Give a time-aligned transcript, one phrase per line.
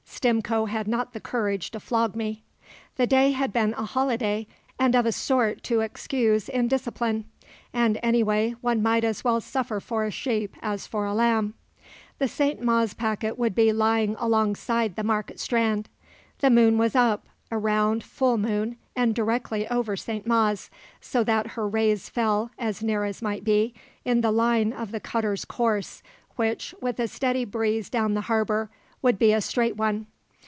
[0.21, 2.43] Stimcoe had not the courage to flog me;
[2.95, 4.45] the day had been a holiday,
[4.77, 7.25] and of a sort to excuse indiscipline;
[7.73, 11.55] and, anyway, one might as well suffer for a sheep as for a lamb.
[12.19, 12.61] The St.
[12.61, 15.89] Mawes packet would be lying alongside the Market Strand.
[16.37, 20.27] The moon was up a round, full moon and directly over St.
[20.27, 23.73] Mawes, so that her rays fell, as near as might be,
[24.05, 26.03] in the line of the cutter's course,
[26.35, 28.69] which, with a steady breeze down the harbour,
[29.03, 30.05] would be a straight one.